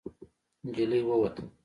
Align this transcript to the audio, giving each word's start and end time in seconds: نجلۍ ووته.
نجلۍ 0.65 0.99
ووته. 1.07 1.43